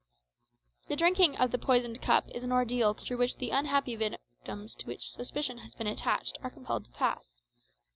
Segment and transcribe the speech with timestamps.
[0.87, 4.87] This drinking of the poisoned cup is an ordeal through which the unhappy victims to
[4.87, 7.43] whom suspicion has been attached are compelled to pass.